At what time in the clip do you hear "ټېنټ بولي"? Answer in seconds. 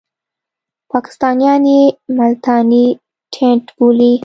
3.33-4.13